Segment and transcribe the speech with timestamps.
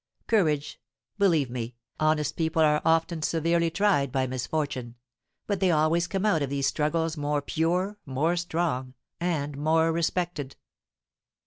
[0.25, 0.81] Courage!
[1.19, 4.95] Believe me, honest people are often severely tried by misfortune,
[5.45, 10.55] but they always come out of these struggles more pure, more strong, and more respected."